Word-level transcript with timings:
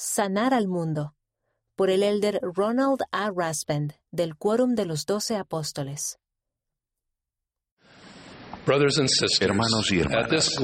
Sanar 0.00 0.54
al 0.54 0.68
Mundo, 0.68 1.16
por 1.74 1.90
el 1.90 2.04
elder 2.04 2.38
Ronald 2.40 3.00
A. 3.10 3.32
Raspend, 3.36 3.94
del 4.12 4.36
Quórum 4.36 4.76
de 4.76 4.86
los 4.86 5.06
Doce 5.06 5.34
Apóstoles. 5.34 6.20
Hermanos 8.64 9.90
y 9.90 9.98
hermanas, 9.98 10.56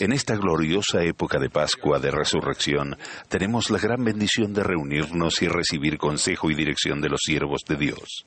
en 0.00 0.12
esta 0.14 0.36
gloriosa 0.36 1.02
época 1.02 1.38
de 1.38 1.50
Pascua 1.50 1.98
de 1.98 2.10
Resurrección, 2.10 2.96
tenemos 3.28 3.68
la 3.68 3.78
gran 3.78 4.02
bendición 4.02 4.54
de 4.54 4.62
reunirnos 4.62 5.42
y 5.42 5.48
recibir 5.48 5.98
consejo 5.98 6.50
y 6.50 6.54
dirección 6.54 7.02
de 7.02 7.10
los 7.10 7.20
siervos 7.22 7.60
de 7.68 7.76
Dios. 7.76 8.24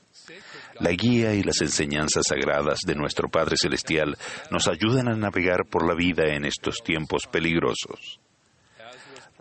La 0.80 0.92
guía 0.92 1.34
y 1.34 1.42
las 1.42 1.60
enseñanzas 1.62 2.26
sagradas 2.30 2.82
de 2.86 2.94
nuestro 2.94 3.30
Padre 3.30 3.56
Celestial 3.58 4.16
nos 4.52 4.68
ayudan 4.68 5.08
a 5.08 5.18
navegar 5.18 5.66
por 5.68 5.88
la 5.88 5.96
vida 5.96 6.36
en 6.36 6.46
estos 6.46 6.84
tiempos 6.84 7.24
peligrosos. 7.26 8.20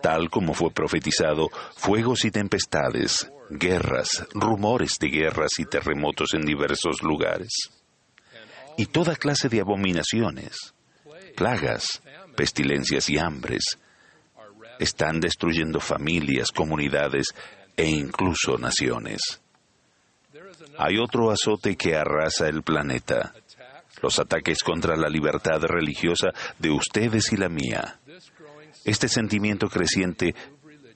Tal 0.03 0.31
como 0.31 0.55
fue 0.55 0.71
profetizado, 0.71 1.49
fuegos 1.77 2.25
y 2.25 2.31
tempestades, 2.31 3.31
guerras, 3.51 4.27
rumores 4.33 4.99
de 4.99 5.09
guerras 5.09 5.51
y 5.59 5.65
terremotos 5.65 6.35
en 6.35 6.43
diversos 6.43 7.03
lugares 7.03 7.71
y 8.81 8.87
toda 8.87 9.15
clase 9.15 9.51
de 9.51 9.61
abominaciones, 9.61 10.73
plagas, 11.37 12.01
pestilencias 12.35 13.11
y 13.11 13.19
hambres. 13.19 13.79
Están 14.79 15.21
destruyendo 15.21 15.81
familias, 15.81 16.51
comunidades 16.51 17.35
e 17.77 17.87
incluso 17.87 18.57
naciones. 18.57 19.43
Hay 20.79 20.97
otro 20.97 21.31
azote 21.31 21.77
que 21.77 21.95
arrasa 21.95 22.49
el 22.49 22.63
planeta, 22.63 23.35
los 24.01 24.19
ataques 24.19 24.63
contra 24.63 24.97
la 24.97 25.11
libertad 25.11 25.61
religiosa 25.61 26.29
de 26.59 26.71
ustedes 26.71 27.33
y 27.33 27.37
la 27.37 27.51
mía. 27.51 28.00
Este 28.85 29.09
sentimiento 29.09 29.69
creciente 29.69 30.35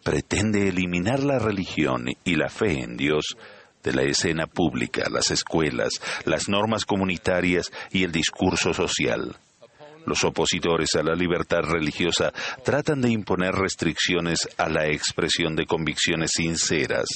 pretende 0.03 0.69
eliminar 0.69 1.21
la 1.23 1.39
religión 1.39 2.07
y 2.25 2.37
la 2.37 2.49
fe 2.49 2.83
en 2.83 2.97
Dios 2.97 3.37
de 3.83 3.93
la 3.93 4.03
escena 4.03 4.47
pública, 4.47 5.09
las 5.11 5.31
escuelas, 5.31 5.91
las 6.25 6.49
normas 6.49 6.85
comunitarias 6.85 7.71
y 7.91 8.05
el 8.05 8.13
discurso 8.13 8.73
social. 8.73 9.37
Los 10.07 10.25
opositores 10.25 10.91
a 10.97 11.03
la 11.03 11.15
libertad 11.15 11.63
religiosa 11.63 12.33
tratan 12.65 13.01
de 13.01 13.11
imponer 13.11 13.55
restricciones 13.55 14.49
a 14.59 14.69
la 14.69 14.87
expresión 14.87 15.57
de 15.57 15.67
convicciones 15.67 16.33
sinceras. 16.35 17.07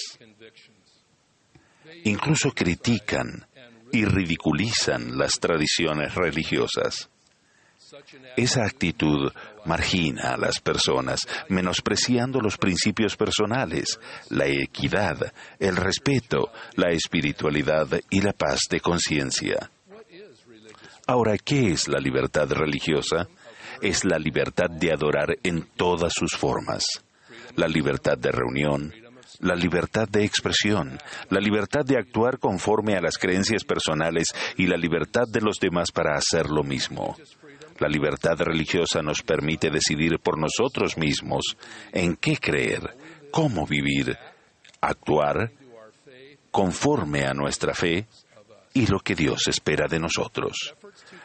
Incluso 2.05 2.53
critican 2.53 3.47
y 3.93 4.05
ridiculizan 4.05 5.19
las 5.19 5.39
tradiciones 5.41 6.15
religiosas. 6.15 7.11
Esa 8.37 8.65
actitud 8.65 9.33
margina 9.65 10.35
a 10.35 10.37
las 10.37 10.61
personas, 10.61 11.21
menospreciando 11.49 12.41
los 12.41 12.57
principios 12.57 13.17
personales, 13.17 13.99
la 14.31 14.47
equidad, 14.47 15.33
el 15.59 15.77
respeto, 15.77 16.53
la 16.75 16.91
espiritualidad 16.91 17.89
y 18.11 18.21
la 18.21 18.33
paz 18.33 18.61
de 18.71 18.81
conciencia. 18.81 19.71
Ahora, 21.07 21.37
¿qué 21.39 21.73
es 21.73 21.89
la 21.89 21.99
libertad 21.99 22.51
religiosa? 22.51 23.29
Es 23.81 24.05
la 24.05 24.19
libertad 24.19 24.69
de 24.71 24.93
adorar 24.93 25.37
en 25.43 25.67
todas 25.77 26.13
sus 26.13 26.37
formas, 26.37 26.85
la 27.57 27.67
libertad 27.67 28.19
de 28.19 28.31
reunión, 28.31 28.93
la 29.41 29.55
libertad 29.55 30.09
de 30.09 30.25
expresión, 30.25 30.99
la 31.31 31.41
libertad 31.41 31.85
de 31.85 31.97
actuar 31.97 32.39
conforme 32.39 32.95
a 32.95 33.01
las 33.01 33.19
creencias 33.19 33.65
personales 33.65 34.29
y 34.57 34.67
la 34.67 34.77
libertad 34.77 35.25
de 35.29 35.41
los 35.41 35.59
demás 35.59 35.91
para 35.93 36.17
hacer 36.17 36.51
lo 36.51 36.63
mismo. 36.63 37.17
La 37.79 37.89
libertad 37.89 38.37
religiosa 38.39 39.03
nos 39.03 39.23
permite 39.23 39.71
decidir 39.71 40.19
por 40.19 40.39
nosotros 40.39 40.97
mismos 40.97 41.57
en 41.93 42.17
qué 42.17 42.37
creer, 42.37 42.97
cómo 43.31 43.67
vivir, 43.67 44.17
actuar 44.81 45.53
conforme 46.51 47.25
a 47.25 47.35
nuestra 47.35 47.75
fe 47.75 48.07
y 48.75 48.87
lo 48.87 49.01
que 49.01 49.15
Dios 49.15 49.49
espera 49.49 49.87
de 49.89 49.99
nosotros. 49.99 50.75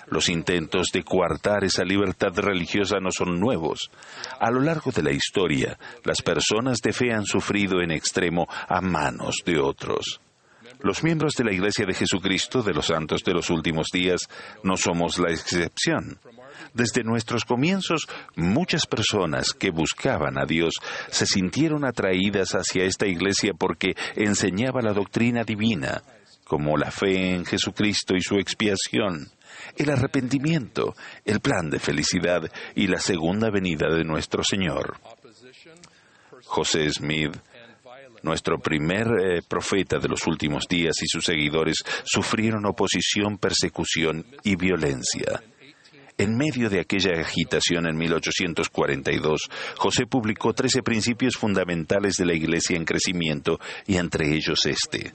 Los 0.07 0.29
intentos 0.29 0.87
de 0.93 1.03
coartar 1.03 1.63
esa 1.63 1.83
libertad 1.83 2.33
religiosa 2.35 2.97
no 2.99 3.09
son 3.11 3.39
nuevos. 3.39 3.89
A 4.39 4.51
lo 4.51 4.59
largo 4.59 4.91
de 4.91 5.03
la 5.03 5.11
historia, 5.11 5.77
las 6.03 6.21
personas 6.21 6.79
de 6.79 6.93
fe 6.93 7.11
han 7.11 7.25
sufrido 7.25 7.81
en 7.81 7.91
extremo 7.91 8.47
a 8.67 8.81
manos 8.81 9.37
de 9.45 9.59
otros. 9.59 10.19
Los 10.81 11.03
miembros 11.03 11.33
de 11.35 11.45
la 11.45 11.53
Iglesia 11.53 11.85
de 11.85 11.93
Jesucristo 11.93 12.61
de 12.61 12.73
los 12.73 12.87
Santos 12.87 13.23
de 13.23 13.33
los 13.33 13.49
Últimos 13.49 13.87
Días 13.93 14.27
no 14.63 14.75
somos 14.75 15.17
la 15.17 15.31
excepción. 15.31 16.19
Desde 16.73 17.03
nuestros 17.03 17.45
comienzos, 17.45 18.07
muchas 18.35 18.85
personas 18.85 19.53
que 19.53 19.71
buscaban 19.71 20.37
a 20.37 20.45
Dios 20.45 20.73
se 21.09 21.25
sintieron 21.25 21.85
atraídas 21.85 22.51
hacia 22.51 22.85
esta 22.85 23.07
iglesia 23.07 23.53
porque 23.57 23.95
enseñaba 24.15 24.81
la 24.81 24.93
doctrina 24.93 25.43
divina, 25.43 26.01
como 26.43 26.77
la 26.77 26.91
fe 26.91 27.33
en 27.35 27.45
Jesucristo 27.45 28.15
y 28.15 28.21
su 28.21 28.35
expiación, 28.35 29.31
el 29.77 29.89
arrepentimiento, 29.89 30.95
el 31.25 31.39
plan 31.39 31.69
de 31.69 31.79
felicidad 31.79 32.43
y 32.75 32.87
la 32.87 32.99
segunda 32.99 33.49
venida 33.49 33.87
de 33.89 34.03
nuestro 34.03 34.43
Señor. 34.43 34.97
José 36.45 36.89
Smith, 36.91 37.35
nuestro 38.23 38.57
primer 38.59 39.07
eh, 39.07 39.41
profeta 39.47 39.99
de 39.99 40.07
los 40.07 40.25
últimos 40.27 40.67
días 40.67 40.95
y 41.01 41.07
sus 41.07 41.25
seguidores 41.25 41.77
sufrieron 42.03 42.65
oposición, 42.65 43.37
persecución 43.37 44.25
y 44.43 44.55
violencia. 44.55 45.41
En 46.17 46.37
medio 46.37 46.69
de 46.69 46.79
aquella 46.79 47.19
agitación 47.19 47.87
en 47.87 47.97
1842, 47.97 49.49
José 49.77 50.05
publicó 50.05 50.53
trece 50.53 50.83
principios 50.83 51.35
fundamentales 51.35 52.15
de 52.15 52.25
la 52.25 52.33
Iglesia 52.33 52.77
en 52.77 52.85
crecimiento 52.85 53.59
y 53.87 53.97
entre 53.97 54.31
ellos 54.33 54.65
este. 54.65 55.13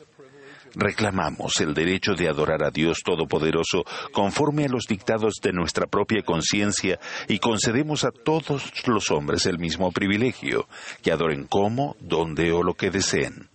Reclamamos 0.74 1.60
el 1.60 1.72
derecho 1.72 2.14
de 2.14 2.28
adorar 2.28 2.62
a 2.62 2.70
Dios 2.70 2.98
Todopoderoso 3.04 3.84
conforme 4.12 4.64
a 4.64 4.68
los 4.68 4.84
dictados 4.86 5.34
de 5.42 5.52
nuestra 5.52 5.86
propia 5.86 6.22
conciencia 6.22 6.98
y 7.26 7.38
concedemos 7.38 8.04
a 8.04 8.10
todos 8.10 8.72
los 8.86 9.10
hombres 9.10 9.46
el 9.46 9.58
mismo 9.58 9.92
privilegio, 9.92 10.68
que 11.02 11.12
adoren 11.12 11.44
como, 11.44 11.96
donde 12.00 12.52
o 12.52 12.62
lo 12.62 12.74
que 12.74 12.90
deseen. 12.90 13.48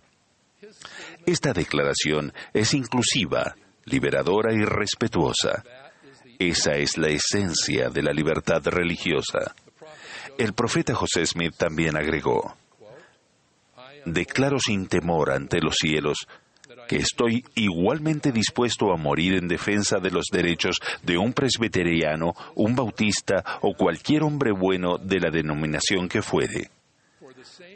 Esta 1.26 1.52
declaración 1.52 2.32
es 2.52 2.74
inclusiva, 2.74 3.54
liberadora 3.84 4.52
y 4.52 4.64
respetuosa. 4.64 5.62
Esa 6.38 6.72
es 6.72 6.98
la 6.98 7.08
esencia 7.08 7.88
de 7.90 8.02
la 8.02 8.12
libertad 8.12 8.62
religiosa. 8.64 9.54
El 10.38 10.52
profeta 10.52 10.94
José 10.94 11.24
Smith 11.26 11.54
también 11.56 11.96
agregó, 11.96 12.56
Declaro 14.04 14.58
sin 14.58 14.86
temor 14.86 15.30
ante 15.30 15.60
los 15.60 15.76
cielos 15.76 16.26
que 16.88 16.96
estoy 16.96 17.44
igualmente 17.54 18.32
dispuesto 18.32 18.92
a 18.92 18.96
morir 18.96 19.34
en 19.34 19.48
defensa 19.48 19.98
de 19.98 20.10
los 20.10 20.26
derechos 20.30 20.76
de 21.02 21.16
un 21.16 21.32
presbiteriano, 21.32 22.34
un 22.54 22.74
bautista 22.74 23.42
o 23.62 23.74
cualquier 23.74 24.22
hombre 24.22 24.52
bueno 24.52 24.98
de 24.98 25.20
la 25.20 25.30
denominación 25.30 26.08
que 26.08 26.20
fuere. 26.22 26.70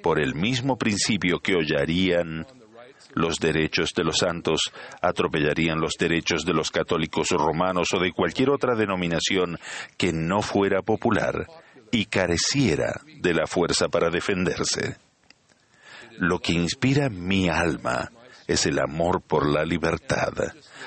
Por 0.02 0.20
el 0.20 0.34
mismo 0.34 0.76
principio 0.76 1.40
que 1.40 1.54
hollarían 1.54 2.46
los 3.18 3.38
derechos 3.38 3.90
de 3.94 4.04
los 4.04 4.18
santos 4.18 4.72
atropellarían 5.02 5.80
los 5.80 5.94
derechos 5.98 6.44
de 6.44 6.52
los 6.52 6.70
católicos 6.70 7.28
romanos 7.30 7.88
o 7.94 8.00
de 8.00 8.12
cualquier 8.12 8.50
otra 8.50 8.74
denominación 8.76 9.58
que 9.96 10.12
no 10.12 10.40
fuera 10.40 10.82
popular 10.82 11.46
y 11.90 12.04
careciera 12.06 13.00
de 13.20 13.34
la 13.34 13.46
fuerza 13.46 13.88
para 13.88 14.10
defenderse. 14.10 14.96
Lo 16.18 16.38
que 16.38 16.52
inspira 16.52 17.08
mi 17.08 17.48
alma 17.48 18.10
es 18.46 18.66
el 18.66 18.78
amor 18.78 19.20
por 19.20 19.48
la 19.48 19.64
libertad, 19.64 20.32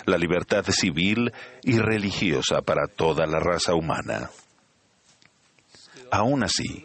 la 0.05 0.17
libertad 0.17 0.65
civil 0.69 1.31
y 1.63 1.79
religiosa 1.79 2.61
para 2.61 2.87
toda 2.87 3.25
la 3.25 3.39
raza 3.39 3.75
humana. 3.75 4.29
Aún 6.11 6.43
así, 6.43 6.83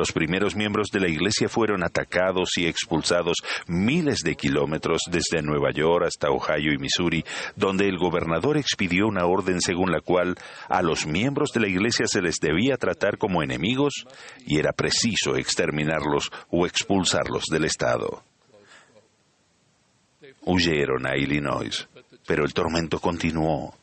los 0.00 0.12
primeros 0.12 0.56
miembros 0.56 0.88
de 0.90 0.98
la 0.98 1.08
Iglesia 1.08 1.46
fueron 1.50 1.84
atacados 1.84 2.56
y 2.56 2.66
expulsados 2.66 3.36
miles 3.66 4.20
de 4.20 4.34
kilómetros 4.34 5.02
desde 5.10 5.42
Nueva 5.42 5.72
York 5.72 6.06
hasta 6.06 6.30
Ohio 6.30 6.72
y 6.72 6.78
Missouri, 6.78 7.22
donde 7.54 7.86
el 7.86 7.98
gobernador 7.98 8.56
expidió 8.56 9.06
una 9.06 9.26
orden 9.26 9.60
según 9.60 9.92
la 9.92 10.00
cual 10.00 10.36
a 10.70 10.80
los 10.80 11.06
miembros 11.06 11.50
de 11.52 11.60
la 11.60 11.68
Iglesia 11.68 12.06
se 12.06 12.22
les 12.22 12.36
debía 12.36 12.78
tratar 12.78 13.18
como 13.18 13.42
enemigos 13.42 14.06
y 14.46 14.58
era 14.58 14.72
preciso 14.72 15.36
exterminarlos 15.36 16.30
o 16.48 16.64
expulsarlos 16.64 17.44
del 17.50 17.66
Estado. 17.66 18.22
Huyeron 20.46 21.06
a 21.06 21.18
Illinois, 21.18 21.86
pero 22.26 22.46
el 22.46 22.54
tormento 22.54 23.00
continuó. 23.00 23.74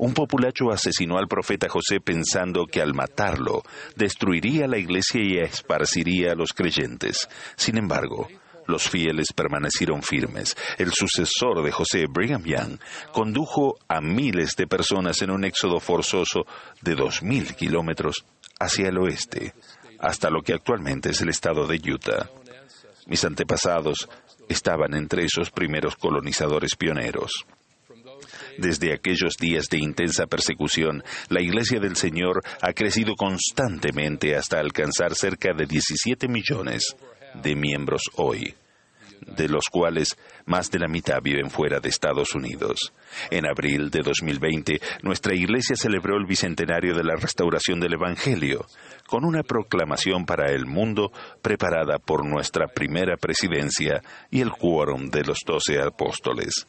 Un 0.00 0.14
populacho 0.14 0.70
asesinó 0.70 1.18
al 1.18 1.28
profeta 1.28 1.68
José 1.68 2.00
pensando 2.00 2.64
que 2.64 2.80
al 2.80 2.94
matarlo 2.94 3.62
destruiría 3.96 4.66
la 4.66 4.78
iglesia 4.78 5.20
y 5.22 5.36
esparciría 5.36 6.32
a 6.32 6.34
los 6.34 6.54
creyentes. 6.54 7.28
Sin 7.54 7.76
embargo, 7.76 8.26
los 8.66 8.88
fieles 8.88 9.34
permanecieron 9.34 10.02
firmes. 10.02 10.56
El 10.78 10.94
sucesor 10.94 11.62
de 11.62 11.70
José, 11.70 12.06
Brigham 12.08 12.44
Young, 12.44 12.78
condujo 13.12 13.76
a 13.88 14.00
miles 14.00 14.56
de 14.56 14.66
personas 14.66 15.20
en 15.20 15.32
un 15.32 15.44
éxodo 15.44 15.80
forzoso 15.80 16.46
de 16.80 16.94
dos 16.94 17.22
mil 17.22 17.54
kilómetros 17.54 18.24
hacia 18.58 18.88
el 18.88 18.96
oeste, 18.96 19.52
hasta 19.98 20.30
lo 20.30 20.40
que 20.40 20.54
actualmente 20.54 21.10
es 21.10 21.20
el 21.20 21.28
estado 21.28 21.66
de 21.66 21.78
Utah. 21.92 22.30
Mis 23.04 23.22
antepasados 23.26 24.08
estaban 24.48 24.94
entre 24.94 25.26
esos 25.26 25.50
primeros 25.50 25.94
colonizadores 25.96 26.74
pioneros. 26.74 27.44
Desde 28.60 28.92
aquellos 28.92 29.38
días 29.40 29.68
de 29.70 29.78
intensa 29.78 30.26
persecución, 30.26 31.02
la 31.30 31.40
Iglesia 31.40 31.80
del 31.80 31.96
Señor 31.96 32.42
ha 32.60 32.74
crecido 32.74 33.14
constantemente 33.16 34.36
hasta 34.36 34.60
alcanzar 34.60 35.14
cerca 35.14 35.54
de 35.56 35.64
17 35.64 36.28
millones 36.28 36.94
de 37.42 37.56
miembros 37.56 38.02
hoy 38.16 38.54
de 39.26 39.48
los 39.48 39.64
cuales 39.70 40.16
más 40.46 40.70
de 40.70 40.78
la 40.78 40.88
mitad 40.88 41.20
viven 41.22 41.50
fuera 41.50 41.80
de 41.80 41.88
Estados 41.88 42.34
Unidos. 42.34 42.92
En 43.30 43.46
abril 43.46 43.90
de 43.90 44.00
2020, 44.02 44.80
nuestra 45.02 45.34
iglesia 45.34 45.76
celebró 45.76 46.16
el 46.16 46.26
bicentenario 46.26 46.94
de 46.94 47.04
la 47.04 47.16
restauración 47.16 47.80
del 47.80 47.94
Evangelio, 47.94 48.66
con 49.06 49.24
una 49.24 49.42
proclamación 49.42 50.24
para 50.24 50.52
el 50.52 50.66
mundo 50.66 51.12
preparada 51.42 51.98
por 51.98 52.26
nuestra 52.26 52.66
primera 52.66 53.16
presidencia 53.16 54.02
y 54.30 54.40
el 54.40 54.50
quórum 54.50 55.10
de 55.10 55.22
los 55.22 55.38
doce 55.46 55.80
apóstoles. 55.80 56.66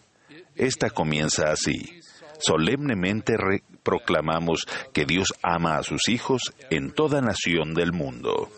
Esta 0.56 0.90
comienza 0.90 1.52
así. 1.52 2.02
Solemnemente 2.40 3.36
proclamamos 3.84 4.66
que 4.94 5.06
Dios 5.06 5.34
ama 5.44 5.78
a 5.78 5.84
sus 5.84 6.10
hijos 6.10 6.42
en 6.70 6.92
toda 6.92 7.22
nación 7.22 7.74
del 7.74 7.94
mundo. 7.94 8.50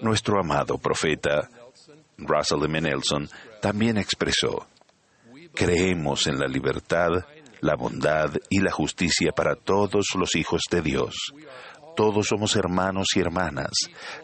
Nuestro 0.00 0.38
amado 0.38 0.78
profeta 0.78 1.48
Russell 2.18 2.64
M. 2.64 2.80
Nelson, 2.80 3.28
también 3.60 3.98
expresó, 3.98 4.66
creemos 5.54 6.26
en 6.26 6.38
la 6.38 6.46
libertad, 6.46 7.10
la 7.60 7.76
bondad 7.76 8.30
y 8.48 8.60
la 8.60 8.70
justicia 8.70 9.32
para 9.32 9.54
todos 9.54 10.06
los 10.18 10.34
hijos 10.34 10.62
de 10.70 10.82
Dios. 10.82 11.14
Todos 11.94 12.26
somos 12.26 12.56
hermanos 12.56 13.08
y 13.16 13.20
hermanas. 13.20 13.72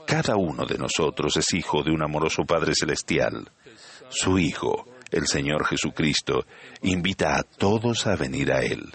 Cada 0.06 0.36
uno 0.36 0.66
de 0.66 0.76
nosotros 0.76 1.36
es 1.38 1.54
hijo 1.54 1.82
de 1.82 1.90
un 1.90 2.02
amoroso 2.02 2.44
Padre 2.44 2.72
Celestial. 2.74 3.50
Su 4.10 4.38
Hijo, 4.38 4.84
el 5.12 5.26
Señor 5.26 5.66
Jesucristo, 5.66 6.46
invita 6.82 7.36
a 7.38 7.42
todos 7.42 8.06
a 8.06 8.16
venir 8.16 8.52
a 8.52 8.60
Él, 8.60 8.90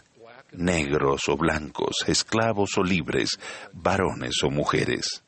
negros 0.51 1.29
o 1.29 1.37
blancos, 1.37 1.97
esclavos 2.07 2.77
o 2.77 2.83
libres, 2.83 3.39
varones 3.73 4.43
o 4.43 4.49
mujeres. 4.49 5.23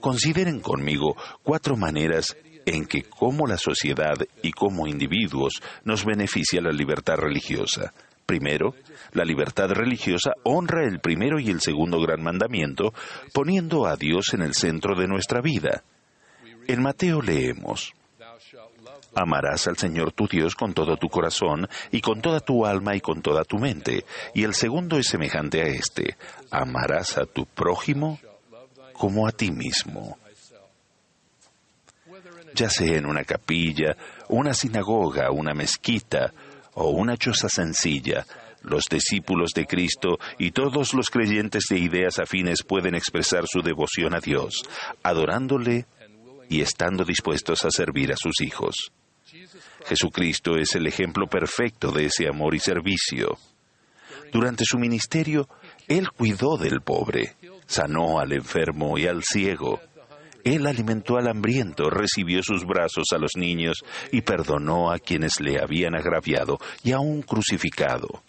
Consideren 0.00 0.60
conmigo 0.60 1.16
cuatro 1.42 1.76
maneras 1.76 2.36
en 2.64 2.86
que 2.86 3.02
como 3.02 3.46
la 3.46 3.58
sociedad 3.58 4.16
y 4.42 4.52
como 4.52 4.86
individuos 4.86 5.62
nos 5.84 6.04
beneficia 6.04 6.60
la 6.60 6.72
libertad 6.72 7.16
religiosa. 7.16 7.92
Primero, 8.24 8.74
la 9.12 9.24
libertad 9.24 9.68
religiosa 9.70 10.32
honra 10.44 10.86
el 10.86 11.00
primero 11.00 11.40
y 11.40 11.50
el 11.50 11.60
segundo 11.60 12.00
gran 12.00 12.22
mandamiento, 12.22 12.94
poniendo 13.32 13.86
a 13.86 13.96
Dios 13.96 14.32
en 14.32 14.42
el 14.42 14.54
centro 14.54 14.98
de 14.98 15.08
nuestra 15.08 15.40
vida. 15.40 15.82
En 16.68 16.82
Mateo 16.82 17.20
leemos, 17.20 17.92
Amarás 19.14 19.66
al 19.66 19.76
Señor 19.76 20.12
tu 20.12 20.26
Dios 20.26 20.54
con 20.54 20.72
todo 20.72 20.96
tu 20.96 21.08
corazón 21.08 21.68
y 21.90 22.00
con 22.00 22.20
toda 22.22 22.40
tu 22.40 22.64
alma 22.64 22.96
y 22.96 23.00
con 23.00 23.20
toda 23.20 23.44
tu 23.44 23.58
mente. 23.58 24.04
Y 24.34 24.44
el 24.44 24.54
segundo 24.54 24.98
es 24.98 25.06
semejante 25.08 25.62
a 25.62 25.66
este, 25.66 26.16
amarás 26.50 27.18
a 27.18 27.26
tu 27.26 27.44
prójimo 27.46 28.18
como 28.94 29.26
a 29.26 29.32
ti 29.32 29.50
mismo 29.50 30.16
ya 32.54 32.68
sea 32.68 32.96
en 32.96 33.06
una 33.06 33.24
capilla, 33.24 33.96
una 34.28 34.54
sinagoga, 34.54 35.30
una 35.30 35.54
mezquita 35.54 36.32
o 36.74 36.90
una 36.90 37.16
choza 37.16 37.48
sencilla, 37.48 38.24
los 38.62 38.84
discípulos 38.90 39.50
de 39.54 39.66
Cristo 39.66 40.18
y 40.38 40.52
todos 40.52 40.94
los 40.94 41.10
creyentes 41.10 41.64
de 41.68 41.78
ideas 41.78 42.18
afines 42.18 42.62
pueden 42.62 42.94
expresar 42.94 43.44
su 43.46 43.62
devoción 43.62 44.14
a 44.14 44.20
Dios, 44.20 44.62
adorándole 45.02 45.86
y 46.48 46.60
estando 46.60 47.04
dispuestos 47.04 47.64
a 47.64 47.70
servir 47.70 48.12
a 48.12 48.16
sus 48.16 48.40
hijos. 48.40 48.92
Jesucristo 49.86 50.56
es 50.56 50.74
el 50.74 50.86
ejemplo 50.86 51.26
perfecto 51.26 51.90
de 51.90 52.06
ese 52.06 52.28
amor 52.28 52.54
y 52.54 52.58
servicio. 52.58 53.38
Durante 54.32 54.64
su 54.64 54.78
ministerio, 54.78 55.48
Él 55.88 56.10
cuidó 56.10 56.56
del 56.56 56.80
pobre, 56.80 57.36
sanó 57.66 58.18
al 58.18 58.32
enfermo 58.32 58.98
y 58.98 59.06
al 59.06 59.22
ciego, 59.22 59.80
él 60.44 60.66
alimentó 60.66 61.18
al 61.18 61.28
hambriento, 61.28 61.88
recibió 61.88 62.42
sus 62.42 62.64
brazos 62.64 63.04
a 63.14 63.18
los 63.18 63.32
niños 63.36 63.78
y 64.10 64.22
perdonó 64.22 64.90
a 64.90 64.98
quienes 64.98 65.40
le 65.40 65.60
habían 65.60 65.94
agraviado 65.94 66.58
y 66.82 66.92
aún 66.92 67.22
crucificado. 67.22 68.22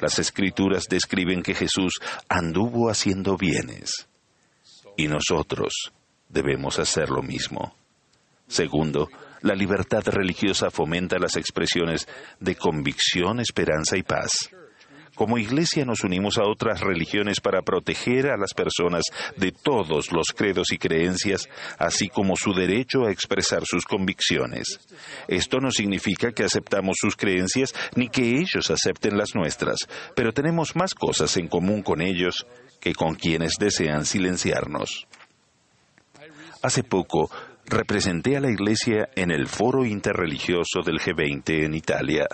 Las 0.00 0.18
escrituras 0.18 0.86
describen 0.88 1.42
que 1.42 1.54
Jesús 1.54 2.00
anduvo 2.28 2.90
haciendo 2.90 3.36
bienes 3.36 4.08
y 4.96 5.06
nosotros 5.06 5.92
debemos 6.28 6.78
hacer 6.78 7.10
lo 7.10 7.22
mismo. 7.22 7.76
Segundo, 8.48 9.08
la 9.44 9.54
libertad 9.54 10.02
religiosa 10.06 10.70
fomenta 10.70 11.18
las 11.18 11.36
expresiones 11.36 12.08
de 12.40 12.56
convicción, 12.56 13.40
esperanza 13.40 13.98
y 13.98 14.02
paz. 14.02 14.30
Como 15.14 15.36
iglesia 15.36 15.84
nos 15.84 16.02
unimos 16.02 16.38
a 16.38 16.44
otras 16.44 16.80
religiones 16.80 17.40
para 17.40 17.60
proteger 17.60 18.28
a 18.28 18.38
las 18.38 18.54
personas 18.54 19.02
de 19.36 19.52
todos 19.52 20.10
los 20.12 20.28
credos 20.34 20.72
y 20.72 20.78
creencias, 20.78 21.46
así 21.78 22.08
como 22.08 22.36
su 22.36 22.54
derecho 22.54 23.04
a 23.04 23.12
expresar 23.12 23.64
sus 23.66 23.84
convicciones. 23.84 24.80
Esto 25.28 25.60
no 25.60 25.70
significa 25.70 26.32
que 26.32 26.44
aceptamos 26.44 26.96
sus 26.98 27.14
creencias 27.14 27.74
ni 27.96 28.08
que 28.08 28.38
ellos 28.38 28.70
acepten 28.70 29.18
las 29.18 29.34
nuestras, 29.34 29.76
pero 30.16 30.32
tenemos 30.32 30.74
más 30.74 30.94
cosas 30.94 31.36
en 31.36 31.48
común 31.48 31.82
con 31.82 32.00
ellos 32.00 32.46
que 32.80 32.94
con 32.94 33.14
quienes 33.14 33.56
desean 33.58 34.06
silenciarnos. 34.06 35.06
Hace 36.62 36.82
poco 36.82 37.30
representé 37.66 38.36
a 38.36 38.40
la 38.40 38.50
Iglesia 38.50 39.08
en 39.14 39.30
el 39.30 39.46
foro 39.46 39.84
interreligioso 39.84 40.82
del 40.84 40.98
G20 40.98 41.64
en 41.64 41.74
Italia. 41.74 42.26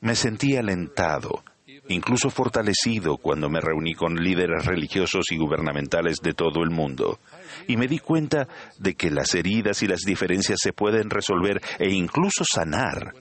Me 0.00 0.14
sentí 0.14 0.56
alentado 0.56 1.42
incluso 1.88 2.30
fortalecido 2.30 3.16
cuando 3.16 3.48
me 3.48 3.60
reuní 3.60 3.94
con 3.94 4.16
líderes 4.16 4.64
religiosos 4.66 5.26
y 5.30 5.36
gubernamentales 5.36 6.18
de 6.22 6.34
todo 6.34 6.62
el 6.62 6.70
mundo. 6.70 7.18
Y 7.66 7.76
me 7.76 7.88
di 7.88 7.98
cuenta 7.98 8.46
de 8.78 8.94
que 8.94 9.10
las 9.10 9.34
heridas 9.34 9.82
y 9.82 9.86
las 9.86 10.00
diferencias 10.00 10.58
se 10.62 10.72
pueden 10.72 11.10
resolver 11.10 11.60
e 11.78 11.90
incluso 11.90 12.44
sanar 12.44 13.14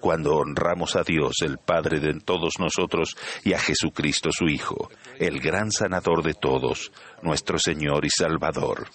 cuando 0.00 0.36
honramos 0.36 0.96
a 0.96 1.02
Dios, 1.02 1.36
el 1.42 1.58
Padre 1.58 2.00
de 2.00 2.18
todos 2.20 2.54
nosotros, 2.58 3.16
y 3.44 3.52
a 3.52 3.58
Jesucristo 3.58 4.30
su 4.32 4.46
Hijo, 4.46 4.90
el 5.18 5.40
gran 5.40 5.70
sanador 5.70 6.22
de 6.22 6.32
todos, 6.32 6.90
nuestro 7.22 7.58
Señor 7.58 8.06
y 8.06 8.08
Salvador. 8.08 8.86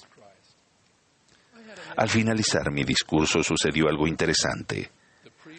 Al 1.98 2.10
finalizar 2.10 2.72
mi 2.72 2.84
discurso 2.84 3.44
sucedió 3.44 3.88
algo 3.88 4.08
interesante. 4.08 4.92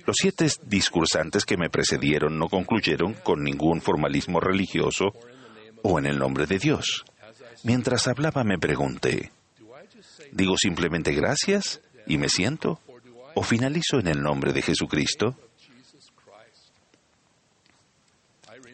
Los 0.06 0.16
siete 0.20 0.48
discursantes 0.64 1.44
que 1.44 1.56
me 1.56 1.70
precedieron 1.70 2.38
no 2.38 2.48
concluyeron 2.48 3.14
con 3.14 3.42
ningún 3.42 3.80
formalismo 3.80 4.40
religioso 4.40 5.06
o 5.82 5.98
en 5.98 6.06
el 6.06 6.18
nombre 6.18 6.46
de 6.46 6.58
Dios. 6.58 7.04
Mientras 7.64 8.06
hablaba 8.06 8.44
me 8.44 8.58
pregunté, 8.58 9.32
¿digo 10.32 10.56
simplemente 10.56 11.12
gracias 11.12 11.80
y 12.06 12.18
me 12.18 12.28
siento? 12.28 12.80
¿O 13.34 13.42
finalizo 13.42 13.98
en 13.98 14.08
el 14.08 14.22
nombre 14.22 14.52
de 14.52 14.62
Jesucristo? 14.62 15.36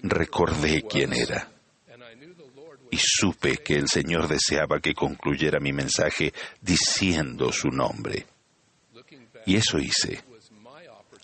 Recordé 0.02 0.82
quién 0.82 1.12
era 1.12 1.48
y 2.92 2.98
supe 2.98 3.56
que 3.56 3.74
el 3.74 3.88
Señor 3.88 4.28
deseaba 4.28 4.78
que 4.78 4.92
concluyera 4.92 5.58
mi 5.58 5.72
mensaje 5.72 6.30
diciendo 6.60 7.50
su 7.50 7.68
nombre. 7.68 8.26
Y 9.46 9.56
eso 9.56 9.78
hice. 9.78 10.22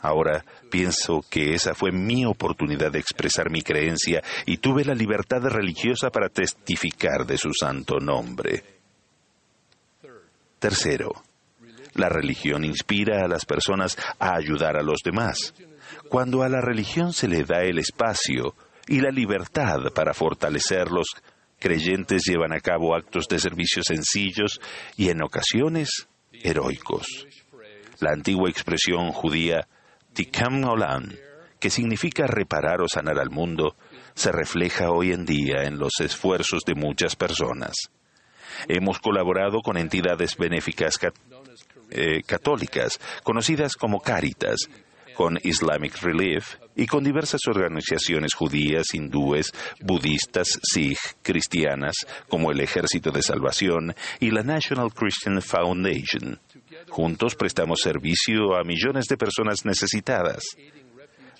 Ahora 0.01 0.43
pienso 0.71 1.23
que 1.29 1.53
esa 1.53 1.75
fue 1.75 1.93
mi 1.93 2.25
oportunidad 2.25 2.91
de 2.91 3.01
expresar 3.01 3.51
mi 3.51 3.61
creencia 3.61 4.23
y 4.47 4.57
tuve 4.57 4.83
la 4.83 4.95
libertad 4.95 5.43
religiosa 5.43 6.09
para 6.09 6.31
testificar 6.31 7.27
de 7.27 7.37
su 7.37 7.51
santo 7.53 7.99
nombre. 7.99 8.65
Tercero, 10.59 11.23
la 11.95 12.09
religión 12.09 12.65
inspira 12.65 13.27
a 13.27 13.29
las 13.29 13.45
personas 13.45 13.99
a 14.19 14.37
ayudar 14.37 14.79
a 14.79 14.83
los 14.83 15.01
demás. 15.05 15.53
Cuando 16.09 16.43
a 16.43 16.49
la 16.49 16.63
religión 16.63 17.13
se 17.13 17.29
le 17.29 17.45
da 17.45 17.63
el 17.63 17.79
espacio 17.79 18.55
y 18.87 19.01
la 19.01 19.11
libertad 19.11 19.93
para 19.95 20.15
fortalecerlos, 20.15 21.09
creyentes 21.59 22.25
llevan 22.25 22.53
a 22.53 22.61
cabo 22.61 22.95
actos 22.95 23.27
de 23.29 23.39
servicio 23.39 23.83
sencillos 23.83 24.61
y 24.97 25.11
en 25.11 25.23
ocasiones 25.23 26.09
heroicos. 26.33 27.27
La 28.01 28.13
antigua 28.13 28.49
expresión 28.49 29.11
judía 29.13 29.67
Tikam 30.13 30.65
Olam, 30.65 31.11
que 31.59 31.71
significa 31.71 32.27
reparar 32.27 32.81
o 32.81 32.89
sanar 32.89 33.19
al 33.19 33.31
mundo, 33.31 33.77
se 34.15 34.33
refleja 34.33 34.91
hoy 34.91 35.13
en 35.13 35.25
día 35.25 35.65
en 35.65 35.79
los 35.79 35.93
esfuerzos 36.01 36.63
de 36.65 36.75
muchas 36.75 37.17
personas. 37.17 37.75
Hemos 38.69 38.99
colaborado 38.99 39.61
con 39.61 39.77
entidades 39.77 40.37
benéficas 40.37 40.99
eh, 41.91 42.23
católicas, 42.25 43.01
conocidas 43.23 43.77
como 43.77 44.01
Cáritas, 44.01 44.69
con 45.19 45.37
Islamic 45.43 46.01
Relief 46.01 46.59
y 46.77 46.87
con 46.87 47.03
diversas 47.03 47.41
organizaciones 47.49 48.35
judías, 48.35 48.95
hindúes, 48.95 49.53
budistas, 49.81 50.61
sikh, 50.63 50.97
cristianas, 51.23 51.97
como 52.29 52.53
el 52.53 52.61
Ejército 52.61 53.11
de 53.11 53.21
Salvación 53.21 53.97
y 54.21 54.31
la 54.31 54.45
National 54.45 54.95
Christian 54.95 55.43
Foundation. 55.43 56.39
Juntos 56.89 57.35
prestamos 57.35 57.81
servicio 57.81 58.55
a 58.55 58.63
millones 58.63 59.07
de 59.07 59.17
personas 59.17 59.65
necesitadas. 59.65 60.45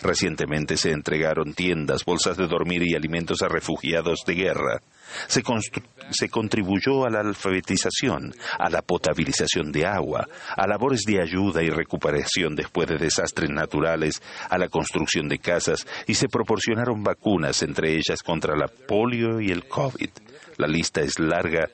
Recientemente 0.01 0.77
se 0.77 0.93
entregaron 0.93 1.55
tiendas, 1.55 2.05
bolsas 2.05 2.37
de 2.37 2.47
dormir 2.47 2.83
y 2.87 2.95
alimentos 2.95 3.43
a 3.43 3.49
refugiados 3.49 4.21
de 4.27 4.35
guerra. 4.35 4.81
Se, 5.27 6.29
contribuyó 6.29 7.05
a 7.05 7.11
la 7.11 7.21
alfabetización, 7.21 8.35
a 8.59 8.71
la 8.71 8.83
potabilización 8.83 9.73
de 9.73 9.87
agua, 9.87 10.29
a 10.57 10.67
labores 10.67 11.03
de 11.03 11.21
ayuda 11.21 11.63
y 11.63 11.71
recuperación 11.71 12.55
después 12.55 12.89
de 12.89 12.99
desastres 12.99 13.51
naturales, 13.51 14.23
a 14.49 14.59
la 14.59 14.69
construcción 14.69 15.29
de 15.29 15.39
casas 15.39 15.87
y 16.07 16.15
se 16.15 16.29
proporcionaron 16.29 17.03
vacunas, 17.03 17.63
entre 17.63 17.95
ellas 17.95 18.23
contra 18.23 18.57
la 18.57 18.69
polio 18.69 19.41
y 19.41 19.51
el 19.51 19.67
COVID. 19.67 20.11
La 20.59 20.67
lista 20.67 21.01
es 21.01 21.19
larga 21.19 21.69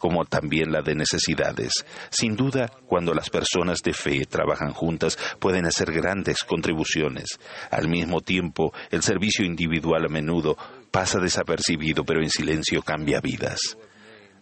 como 0.00 0.24
también 0.24 0.72
la 0.72 0.80
de 0.80 0.94
necesidades. 0.94 1.72
Sin 2.08 2.34
duda, 2.34 2.72
cuando 2.86 3.12
las 3.12 3.28
personas 3.28 3.82
de 3.82 3.92
fe 3.92 4.24
trabajan 4.24 4.72
juntas, 4.72 5.18
pueden 5.38 5.66
hacer 5.66 5.92
grandes 5.92 6.42
contribuciones. 6.42 7.38
Al 7.70 7.86
mismo 7.88 8.22
tiempo, 8.22 8.72
el 8.90 9.02
servicio 9.02 9.44
individual 9.44 10.06
a 10.06 10.08
menudo 10.08 10.56
pasa 10.90 11.20
desapercibido, 11.20 12.02
pero 12.02 12.22
en 12.22 12.30
silencio 12.30 12.82
cambia 12.82 13.20
vidas. 13.20 13.76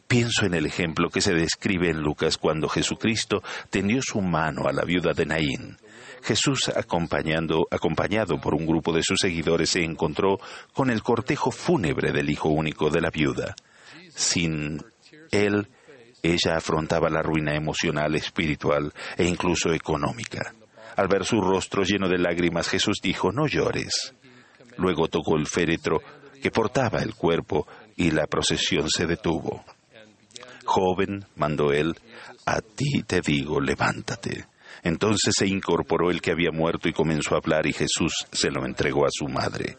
Pienso 0.07 0.47
en 0.47 0.55
el 0.55 0.65
ejemplo 0.65 1.11
que 1.11 1.21
se 1.21 1.35
describe 1.35 1.91
en 1.91 2.01
Lucas 2.01 2.39
cuando 2.39 2.69
Jesucristo 2.69 3.43
tendió 3.69 4.01
su 4.01 4.23
mano 4.23 4.67
a 4.67 4.73
la 4.73 4.85
viuda 4.85 5.13
de 5.13 5.27
Naín. 5.27 5.77
Jesús, 6.23 6.71
acompañando, 6.75 7.67
acompañado 7.71 8.41
por 8.41 8.55
un 8.55 8.65
grupo 8.65 8.93
de 8.93 9.03
sus 9.03 9.19
seguidores, 9.21 9.71
se 9.71 9.85
encontró 9.85 10.39
con 10.73 10.91
el 10.91 11.03
cortejo 11.03 11.51
fúnebre 11.51 12.13
del 12.13 12.31
hijo 12.31 12.49
único 12.49 12.91
de 12.91 13.01
la 13.01 13.11
viuda. 13.11 13.55
Sin 14.15 14.83
él, 15.31 15.69
ella 16.23 16.57
afrontaba 16.57 17.09
la 17.09 17.23
ruina 17.23 17.55
emocional, 17.55 18.15
espiritual 18.15 18.93
e 19.17 19.25
incluso 19.25 19.73
económica. 19.73 20.53
Al 20.97 21.09
ver 21.09 21.25
su 21.25 21.41
rostro 21.41 21.85
lleno 21.85 22.09
de 22.09 22.19
lágrimas, 22.19 22.69
Jesús 22.69 22.99
dijo, 23.03 23.31
no 23.31 23.47
llores. 23.47 24.15
Luego 24.77 25.09
tocó 25.09 25.37
el 25.37 25.47
féretro 25.47 26.01
que 26.43 26.51
portaba 26.51 27.01
el 27.01 27.15
cuerpo 27.15 27.67
y 27.97 28.11
la 28.11 28.27
procesión 28.27 28.89
se 28.89 29.07
detuvo. 29.07 29.65
Joven, 30.65 31.25
mandó 31.37 31.73
él, 31.73 31.95
a 32.47 32.61
ti 32.61 33.03
te 33.07 33.21
digo, 33.21 33.61
levántate. 33.61 34.47
Entonces 34.83 35.35
se 35.37 35.47
incorporó 35.47 36.11
el 36.11 36.21
que 36.21 36.33
había 36.33 36.51
muerto 36.53 36.89
y 36.89 36.93
comenzó 36.93 37.35
a 37.35 37.39
hablar 37.39 37.67
y 37.67 37.73
Jesús 37.73 38.27
se 38.31 38.51
lo 38.51 38.65
entregó 38.65 39.05
a 39.05 39.11
su 39.11 39.27
madre. 39.29 39.77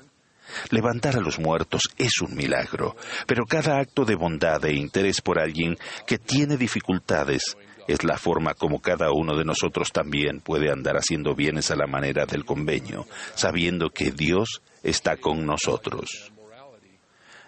Levantar 0.70 1.18
a 1.18 1.22
los 1.22 1.40
muertos 1.40 1.84
es 1.98 2.22
un 2.22 2.36
milagro, 2.36 2.96
pero 3.28 3.46
cada 3.46 3.80
acto 3.80 4.06
de 4.06 4.16
bondad 4.16 4.64
e 4.66 4.74
interés 4.74 5.22
por 5.22 5.40
alguien 5.40 5.78
que 6.06 6.18
tiene 6.18 6.58
dificultades 6.58 7.58
es 7.88 8.04
la 8.04 8.18
forma 8.18 8.54
como 8.54 8.82
cada 8.82 9.12
uno 9.12 9.36
de 9.36 9.46
nosotros 9.46 9.92
también 9.92 10.42
puede 10.42 10.72
andar 10.72 10.96
haciendo 10.96 11.34
bienes 11.34 11.72
a 11.72 11.76
la 11.76 11.88
manera 11.88 12.28
del 12.28 12.46
convenio, 12.46 13.08
sabiendo 13.34 13.90
que 13.90 14.12
Dios 14.12 14.62
está 14.84 15.18
con 15.18 15.46
nosotros. 15.46 16.32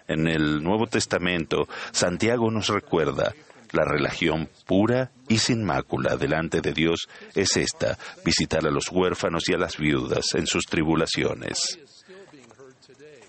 En 0.08 0.26
el 0.26 0.62
Nuevo 0.62 0.88
Testamento, 0.88 1.68
Santiago 1.92 2.50
nos 2.50 2.68
recuerda, 2.68 3.32
la 3.72 3.84
religión 3.84 4.48
pura 4.66 5.12
y 5.28 5.38
sin 5.38 5.64
mácula 5.64 6.16
delante 6.16 6.60
de 6.60 6.72
Dios 6.72 7.08
es 7.34 7.56
esta, 7.56 7.96
visitar 8.24 8.66
a 8.66 8.70
los 8.70 8.90
huérfanos 8.90 9.48
y 9.48 9.54
a 9.54 9.58
las 9.58 9.78
viudas 9.78 10.34
en 10.34 10.46
sus 10.46 10.64
tribulaciones. 10.66 11.78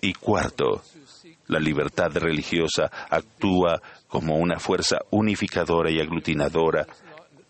Y 0.03 0.13
cuarto, 0.15 0.83
la 1.47 1.59
libertad 1.59 2.11
religiosa 2.17 2.91
actúa 3.09 3.81
como 4.09 4.35
una 4.35 4.59
fuerza 4.59 4.97
unificadora 5.11 5.89
y 5.89 6.01
aglutinadora 6.01 6.85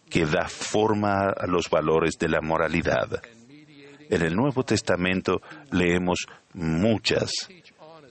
que 0.07 0.27
da 0.27 0.47
forma 0.47 1.31
a 1.31 1.47
los 1.47 1.67
valores 1.67 2.13
de 2.19 2.29
la 2.29 2.41
moralidad. 2.41 3.23
En 4.07 4.21
el 4.21 4.35
Nuevo 4.35 4.61
Testamento 4.63 5.41
leemos 5.71 6.27
muchas 6.53 7.31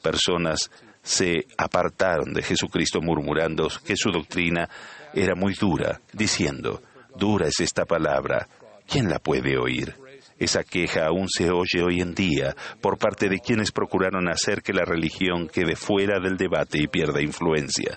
personas 0.02 0.72
se 1.04 1.46
apartaron 1.56 2.32
de 2.32 2.42
Jesucristo 2.42 3.00
murmurando 3.00 3.68
que 3.86 3.96
su 3.96 4.10
doctrina 4.10 4.68
era 5.14 5.36
muy 5.36 5.54
dura, 5.54 6.00
diciendo, 6.12 6.82
dura 7.16 7.46
es 7.46 7.60
esta 7.60 7.84
palabra, 7.84 8.48
¿quién 8.88 9.08
la 9.08 9.20
puede 9.20 9.56
oír? 9.56 10.01
Esa 10.42 10.64
queja 10.64 11.06
aún 11.06 11.28
se 11.28 11.52
oye 11.52 11.84
hoy 11.84 12.00
en 12.00 12.14
día 12.14 12.56
por 12.80 12.98
parte 12.98 13.28
de 13.28 13.38
quienes 13.38 13.70
procuraron 13.70 14.28
hacer 14.28 14.60
que 14.60 14.72
la 14.72 14.84
religión 14.84 15.46
quede 15.46 15.76
fuera 15.76 16.18
del 16.18 16.36
debate 16.36 16.78
y 16.82 16.88
pierda 16.88 17.22
influencia. 17.22 17.96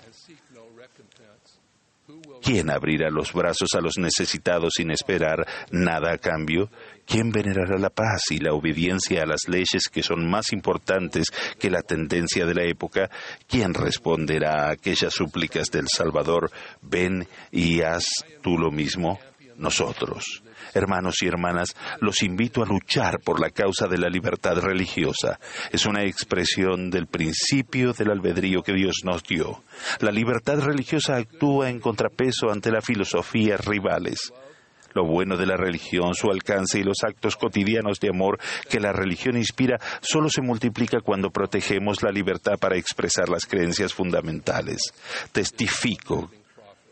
¿Quién 2.40 2.70
abrirá 2.70 3.10
los 3.10 3.32
brazos 3.32 3.70
a 3.76 3.80
los 3.80 3.98
necesitados 3.98 4.74
sin 4.76 4.92
esperar 4.92 5.44
nada 5.72 6.12
a 6.12 6.18
cambio? 6.18 6.70
¿Quién 7.04 7.32
venerará 7.32 7.78
la 7.80 7.90
paz 7.90 8.30
y 8.30 8.38
la 8.38 8.52
obediencia 8.52 9.22
a 9.22 9.26
las 9.26 9.48
leyes 9.48 9.88
que 9.92 10.04
son 10.04 10.30
más 10.30 10.52
importantes 10.52 11.32
que 11.58 11.68
la 11.68 11.82
tendencia 11.82 12.46
de 12.46 12.54
la 12.54 12.62
época? 12.62 13.10
¿Quién 13.48 13.74
responderá 13.74 14.68
a 14.68 14.70
aquellas 14.70 15.12
súplicas 15.12 15.72
del 15.72 15.88
Salvador? 15.88 16.52
Ven 16.80 17.26
y 17.50 17.80
haz 17.80 18.04
tú 18.40 18.56
lo 18.56 18.70
mismo. 18.70 19.18
Nosotros. 19.56 20.45
Hermanos 20.76 21.22
y 21.22 21.26
hermanas, 21.26 21.74
los 22.00 22.22
invito 22.22 22.62
a 22.62 22.66
luchar 22.66 23.20
por 23.24 23.40
la 23.40 23.48
causa 23.48 23.86
de 23.88 23.96
la 23.96 24.10
libertad 24.10 24.58
religiosa. 24.58 25.40
Es 25.72 25.86
una 25.86 26.04
expresión 26.04 26.90
del 26.90 27.06
principio 27.06 27.94
del 27.94 28.10
albedrío 28.10 28.62
que 28.62 28.74
Dios 28.74 28.96
nos 29.02 29.22
dio. 29.22 29.64
La 30.00 30.10
libertad 30.10 30.60
religiosa 30.60 31.16
actúa 31.16 31.70
en 31.70 31.80
contrapeso 31.80 32.50
ante 32.50 32.70
las 32.70 32.84
filosofías 32.84 33.64
rivales. 33.64 34.32
Lo 34.92 35.06
bueno 35.06 35.38
de 35.38 35.46
la 35.46 35.56
religión, 35.56 36.14
su 36.14 36.30
alcance 36.30 36.78
y 36.78 36.82
los 36.82 36.98
actos 37.02 37.36
cotidianos 37.36 37.98
de 37.98 38.10
amor 38.10 38.38
que 38.68 38.78
la 38.78 38.92
religión 38.92 39.36
inspira 39.38 39.78
solo 40.02 40.28
se 40.28 40.42
multiplica 40.42 41.00
cuando 41.00 41.30
protegemos 41.30 42.02
la 42.02 42.10
libertad 42.10 42.58
para 42.58 42.76
expresar 42.76 43.30
las 43.30 43.46
creencias 43.46 43.94
fundamentales. 43.94 44.92
Testifico 45.32 46.30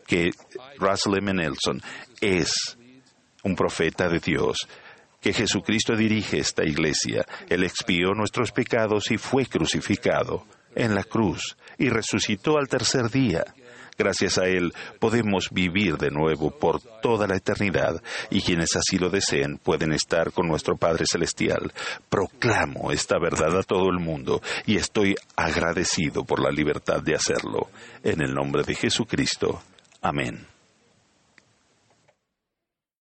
que 0.07 0.31
Russell 0.79 1.17
M. 1.17 1.33
Nelson 1.33 1.81
es 2.21 2.77
un 3.45 3.55
profeta 3.55 4.09
de 4.09 4.19
Dios, 4.19 4.67
que 5.21 5.31
Jesucristo 5.31 5.95
dirige 5.95 6.39
esta 6.39 6.63
iglesia. 6.63 7.25
Él 7.47 7.63
expió 7.63 8.13
nuestros 8.13 8.51
pecados 8.51 9.11
y 9.11 9.17
fue 9.17 9.45
crucificado 9.45 10.45
en 10.75 10.93
la 10.93 11.03
cruz 11.03 11.55
y 11.77 11.89
resucitó 11.89 12.57
al 12.57 12.67
tercer 12.67 13.09
día. 13.09 13.45
Gracias 13.97 14.37
a 14.37 14.45
Él 14.45 14.73
podemos 14.99 15.49
vivir 15.51 15.97
de 15.97 16.11
nuevo 16.11 16.51
por 16.51 16.81
toda 17.01 17.27
la 17.27 17.37
eternidad 17.37 18.01
y 18.29 18.41
quienes 18.41 18.75
así 18.75 18.97
lo 18.97 19.09
deseen 19.09 19.57
pueden 19.57 19.93
estar 19.93 20.33
con 20.33 20.47
nuestro 20.47 20.75
Padre 20.75 21.05
Celestial. 21.09 21.71
Proclamo 22.09 22.91
esta 22.91 23.17
verdad 23.17 23.57
a 23.57 23.63
todo 23.63 23.89
el 23.89 23.99
mundo 23.99 24.41
y 24.65 24.75
estoy 24.75 25.15
agradecido 25.37 26.25
por 26.25 26.41
la 26.41 26.51
libertad 26.51 27.01
de 27.01 27.15
hacerlo. 27.15 27.69
En 28.03 28.21
el 28.21 28.33
nombre 28.33 28.63
de 28.63 28.75
Jesucristo. 28.75 29.61
Amén. 30.01 30.54